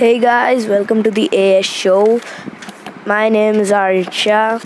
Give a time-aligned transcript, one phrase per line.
[0.00, 2.20] Hey guys, welcome to the AS show.
[3.04, 4.58] My name is Arisha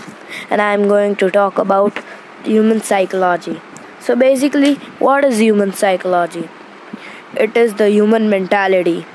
[0.49, 1.97] and I'm going to talk about
[2.45, 3.59] human psychology.
[3.99, 4.75] So, basically,
[5.07, 6.47] what is human psychology?
[7.35, 9.05] It is the human mentality.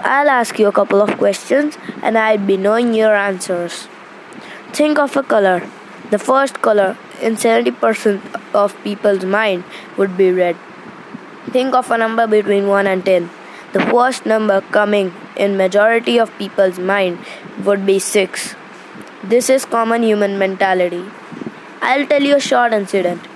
[0.00, 3.88] I'll ask you a couple of questions and I'll be knowing your answers.
[4.72, 5.68] Think of a color.
[6.10, 9.64] The first color in 70% of people's mind
[9.98, 10.56] would be red.
[11.50, 13.28] Think of a number between 1 and 10
[13.72, 17.18] the first number coming in majority of people's mind
[17.64, 18.54] would be 6.
[19.24, 21.04] This is common human mentality.
[21.80, 23.26] I'll tell you a short incident.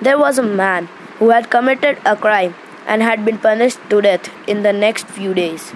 [0.00, 0.88] There was a man
[1.18, 2.54] who had committed a crime
[2.86, 5.72] and had been punished to death in the next few days.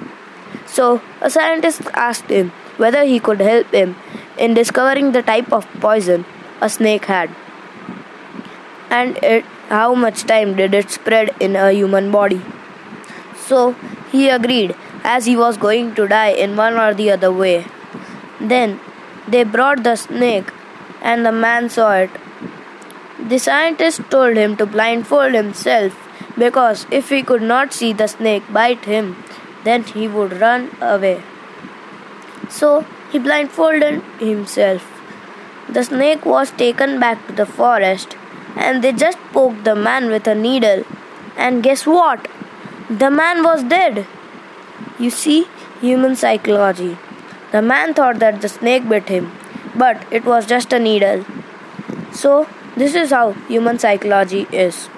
[0.66, 3.96] So, a scientist asked him whether he could help him
[4.38, 6.24] in discovering the type of poison
[6.60, 7.30] a snake had
[8.92, 12.40] and it, how much time did it spread in a human body.
[13.52, 13.76] So
[14.10, 14.74] he agreed,
[15.04, 17.66] as he was going to die in one or the other way.
[18.40, 18.80] Then
[19.28, 20.52] they brought the snake,
[21.02, 22.10] and the man saw it.
[23.32, 25.98] The scientist told him to blindfold himself
[26.38, 29.22] because if he could not see the snake bite him,
[29.64, 31.22] then he would run away.
[32.48, 34.88] So he blindfolded himself.
[35.68, 38.16] The snake was taken back to the forest
[38.56, 40.84] and they just poked the man with a needle.
[41.36, 42.28] And guess what?
[42.98, 44.06] The man was dead.
[44.98, 45.46] You see,
[45.80, 46.98] human psychology.
[47.50, 49.32] The man thought that the snake bit him,
[49.74, 51.24] but it was just a needle.
[52.12, 54.90] So, this is how human psychology is.